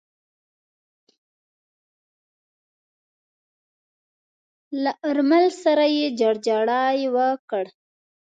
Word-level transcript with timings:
له 4.81 4.91
آرمل 5.09 5.45
سره 5.63 5.83
يې 5.97 6.05
جوړجاړی 6.19 6.99
وکړ. 7.15 7.65